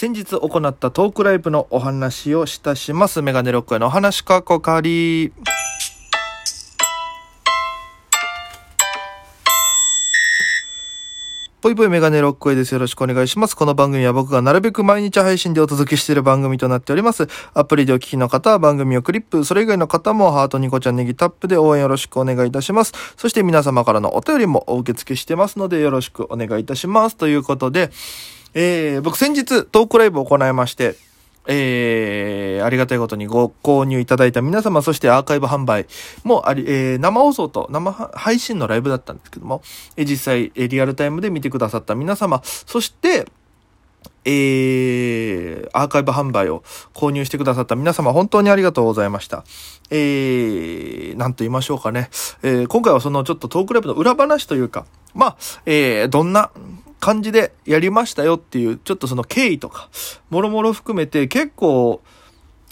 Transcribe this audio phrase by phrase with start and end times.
[0.00, 3.20] 先日行ったトークライブのお話をしたします。
[3.20, 5.32] メガネロックへのお話かこかり。
[11.60, 12.70] ぽいぽいメガネロックへです。
[12.70, 13.56] よろしくお願いします。
[13.56, 17.26] この番組は僕がなるべく毎日配信でお届けしている番組となっております。
[17.52, 22.92] アプリでお聞きの方は番組をクリップ、それ以外の方もハートニコちゃんネギタップで応援よろしくお願いいたします。
[23.16, 27.16] そして皆様からのお便りもお受け付けしてますのでよろしくお願いいたします。
[27.16, 27.90] ということで、
[28.54, 30.96] えー、僕先日トークライブを行いまして、
[31.50, 35.86] えー、ありがたいことにご購入いただいた皆様、そしてアーカイブ販売
[36.22, 39.62] もあり、えー、生放送と生配信のライブだったんですけども、
[39.96, 43.26] えー、実際、えー、リアルタイムで見てくださった皆様、そして、
[44.24, 49.44] えー、アーカイブ販売を購入してくださった皆様、本当にありがとうございました。
[49.90, 52.10] えー、なんと言いましょうかね。
[52.42, 54.84] えー、今回はそのちょっとトークライブの裏話というか、
[55.14, 56.50] まあ、えー、どんな
[57.00, 59.88] 感じでやりましたよっていう、ちょっとその経緯とか、
[60.30, 62.02] もろもろ含めて結構、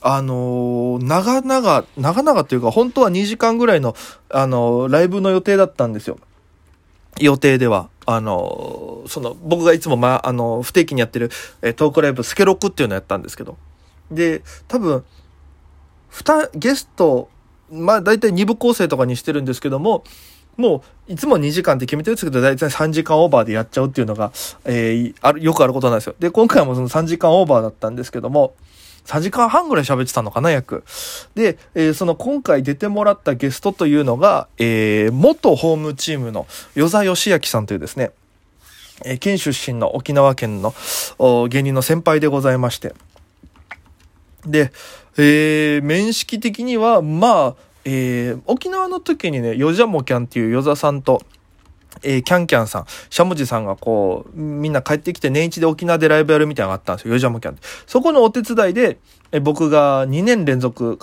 [0.00, 3.94] あのー、長々、長々っていうか、本当は2時間ぐらいの、
[4.30, 6.18] あのー、ライブの予定だったんですよ。
[7.20, 7.88] 予定では。
[8.04, 11.30] あのー、その、僕がいつも、ま、あの不定期にやってる、
[11.62, 13.56] えトークライブ、スケロックっていうのをやったんですけど。
[14.10, 15.04] で、多分、
[16.08, 17.28] ふた、ゲスト、
[17.70, 20.02] まあ、大体2部構成とかにしてるんですけども、
[20.56, 24.32] もう、いつも2時間って決めてるんですけど、だいたい3時間オーバーでやっちゃうっていうのが、
[24.64, 26.14] えー、ある、よくあることなんですよ。
[26.18, 28.54] で、今回もその3時間オーバーだったんですけども、
[29.06, 30.84] 3時間半ぐらい喋ってたのかな、約。
[31.34, 38.12] で、えー、その今回出てもらったゲストというのが、えー、元ホームチームの与座義明さんというですね、
[39.04, 40.74] えー、県出身の沖縄県の
[41.18, 42.94] お芸人の先輩でございまして。
[44.46, 44.72] で、
[45.16, 51.22] えー、面識的には、まあ、えー、沖縄の時にね、ヨジャモキャンっていうヨザさんと、
[52.02, 57.14] えー、キャンキャンさん、しゃもじさんがこう、みんな帰ってきて年一で沖縄でライブやるみたいなのがあったんですよ。
[57.14, 58.98] ヨジャモキャンそこのお手伝いで、
[59.32, 60.98] え僕が2年連続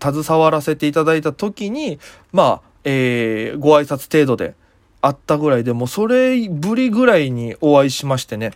[0.00, 1.98] 携わらせていただいた時に、
[2.32, 4.54] まあ、えー、ご挨拶程度で
[5.00, 8.52] あったぐらいで、もうそれぶりぐらいにお会いしましてね。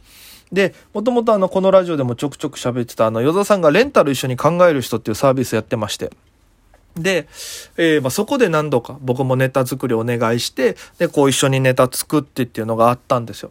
[0.53, 6.11] で、もともとあの、このラジオでもちょくちょく喋ってたあの、ヨザさんがレンタル一緒に考える人っていうサービスやってまして。
[6.99, 7.29] で、
[7.77, 13.51] えー、まあ、そこで何度か僕もネタ作りお願いして、で、こう一緒にネタ作ってっていうのがあったんですよ。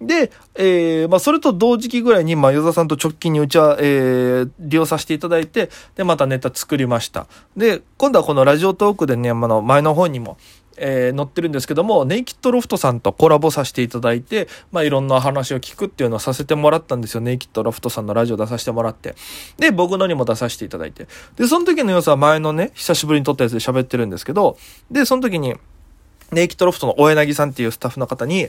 [0.00, 7.26] で、えー、まあ、それと同時期ぐらいに、まあ、与座さんと直近にうちは、えー、利用させていただいて、で、またネタ作りました。
[7.56, 10.38] で、今度はこのラジオトークでね、あの、前の方にも、
[10.80, 17.20] えー、載ってるんですけども、ネイキッドロフトさんとコラボさせていただいて、まあ、いろんな話を聞くっていうのをさせてもらったんですよ。
[17.20, 19.14] ネイキッドロフトさんのラジオ出させてもらって。
[19.58, 21.06] で、僕のにも出させていただいて。
[21.36, 24.56] で、その時の様子は前のね、久しぶりに撮ったやつで喋ってるんですけど、
[24.90, 25.54] で、その時に、
[26.32, 28.48] ネイキッドロフトの大柳さんっていうスタッフの方に、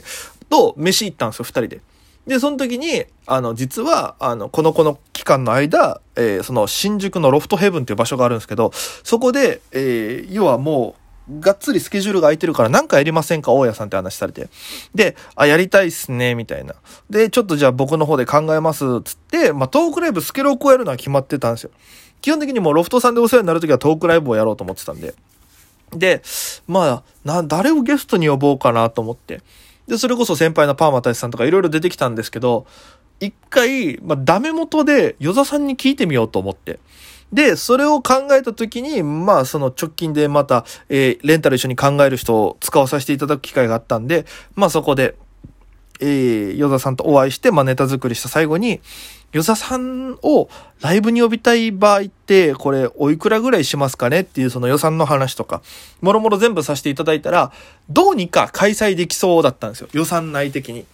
[0.50, 1.80] と、飯行ったんですよ、二人で。
[2.26, 10.99] で、その時に、あの、実は、あの、この子の期間の間、えー、その、新宿のロフトヘブンっていう場所があるんですけど、そこで、えー、要はもう、
[11.38, 13.52] がっつりスケジュールが空いてるから何かやりませんか？
[13.52, 14.48] 大家さんって話されて。
[14.94, 16.74] で、あ、やりたいっすね、みたいな。
[17.08, 21.70] で、ちょっとじゃあ僕の方で考えます、つって、まあ、トークライブスケロクをやるのは決まってたんですよ。
[22.20, 25.14] 基本的にもうロフトさんでお世話になるときはトークライブをやろうと思ってたんで。
[25.92, 26.22] で、
[26.66, 29.42] まあ、な、誰をゲストに呼ぼうかなと思って。
[29.86, 32.66] で、それこそ先輩のパーマ大志さんとかいろいろ出てきたんですけど、
[33.18, 36.78] 一回、まあ、ダメ元で、与座さんに聞いてみようと思って。
[37.32, 44.26] で、それを考えた時に、まあ、その直近でまた、えー、レンタル一緒に考える人を使わさせていただく機会があったんで、
[44.56, 45.16] まあそこで、
[46.00, 48.80] えー、ヨザさんとお会いして、まあネタ作りした最後に、
[49.32, 50.48] ヨザさんを
[50.80, 55.62] ライブに呼びたい場合って、これおいくらぐらいしますかねっていうその予算の話とか、
[56.00, 57.52] もろもろ全部させていただいたら、
[57.88, 59.88] どうにか開催できそうだったんですよ。
[59.92, 60.84] 予算内的に。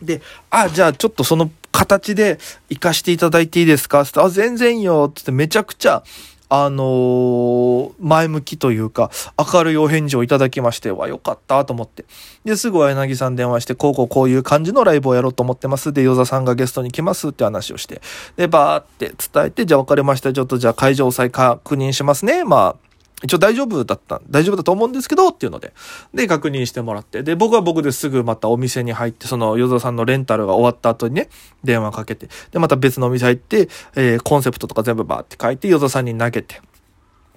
[0.00, 2.38] で、あ、じゃあちょっとその形で
[2.70, 4.00] 活かしていただいていいですか？
[4.00, 6.02] ってあ、全然よってってめちゃくちゃ、
[6.48, 12.04] あのー、前向きというか、明るいお返事をいただきまして、わ、よかったと思って。
[12.44, 15.92] で、すぐは柳さん電話して、こうこうこういう感じのライブをやろうと思ってます。
[15.92, 18.00] で、与座さんがゲストに来ますって話をして。
[18.36, 20.32] で、バーって伝えて、じゃあ分かりました。
[20.32, 22.44] ちょっとじゃあ会場再確認しますね。
[22.44, 22.85] まあ、
[23.24, 25.72] 一応大丈夫だった、大丈夫だと思うんですけど、っていうので。
[26.12, 27.22] で、確認してもらって。
[27.22, 31.30] で、僕は僕ですぐまたお店に入って、その、ヨザさんのレンタルが終わった後にね、
[31.64, 32.28] 電話かけて。
[32.50, 36.60] で、また別のお店入って、えー、コンセプトとか全部バーって書いて、ヨザさんに投げて。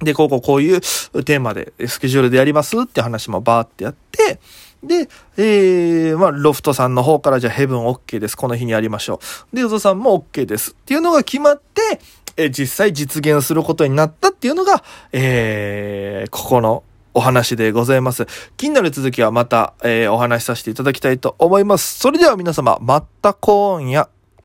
[0.02, 4.40] で、こうこうこういうテーマで、スケジュールでやりますって話もバーってやって、
[4.84, 8.36] で、えー、まあ、ロフトさんの方からじゃあヘブン OK です。
[8.36, 9.20] この日にやりましょ
[9.52, 9.56] う。
[9.56, 10.72] で、ヨゾさんも OK です。
[10.72, 12.00] っていうのが決まって、
[12.40, 16.84] え実際実現することになったっていうのが、えー、ここの
[17.14, 18.28] お話でございます。
[18.56, 22.00] 気になる続きはまた、えー、お話しさせていただきたいと思います。
[22.00, 24.10] それでは皆様、また今夜。